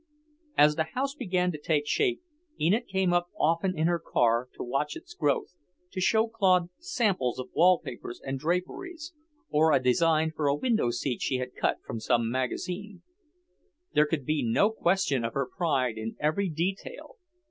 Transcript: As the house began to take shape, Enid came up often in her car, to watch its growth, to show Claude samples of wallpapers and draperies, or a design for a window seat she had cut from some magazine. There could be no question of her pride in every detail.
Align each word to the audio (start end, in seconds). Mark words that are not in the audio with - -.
As 0.57 0.77
the 0.77 0.85
house 0.95 1.13
began 1.13 1.51
to 1.51 1.59
take 1.59 1.85
shape, 1.85 2.23
Enid 2.59 2.87
came 2.87 3.13
up 3.13 3.27
often 3.39 3.77
in 3.77 3.85
her 3.85 3.99
car, 3.99 4.49
to 4.55 4.63
watch 4.63 4.95
its 4.95 5.13
growth, 5.13 5.53
to 5.91 6.01
show 6.01 6.25
Claude 6.27 6.69
samples 6.79 7.37
of 7.37 7.49
wallpapers 7.53 8.19
and 8.25 8.39
draperies, 8.39 9.13
or 9.51 9.71
a 9.73 9.79
design 9.79 10.31
for 10.35 10.47
a 10.47 10.55
window 10.55 10.89
seat 10.89 11.21
she 11.21 11.35
had 11.35 11.53
cut 11.53 11.77
from 11.85 11.99
some 11.99 12.31
magazine. 12.31 13.03
There 13.93 14.07
could 14.07 14.25
be 14.25 14.41
no 14.43 14.71
question 14.71 15.23
of 15.23 15.33
her 15.33 15.45
pride 15.55 15.99
in 15.99 16.15
every 16.19 16.49
detail. 16.49 17.17